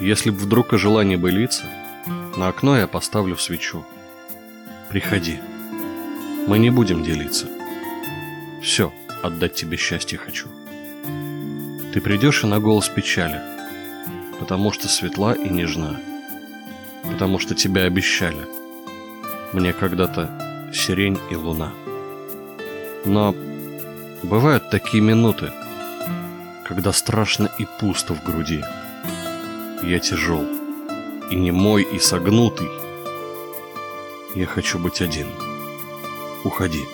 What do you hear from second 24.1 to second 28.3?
бывают такие минуты, когда страшно и пусто в